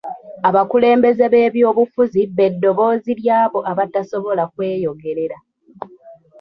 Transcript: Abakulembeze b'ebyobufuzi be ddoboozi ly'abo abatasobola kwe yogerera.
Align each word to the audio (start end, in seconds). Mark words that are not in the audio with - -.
Abakulembeze 0.47 1.23
b'ebyobufuzi 1.33 2.21
be 2.35 2.47
ddoboozi 2.53 3.11
ly'abo 3.19 3.59
abatasobola 3.71 4.43
kwe 4.53 4.69
yogerera. 4.83 5.37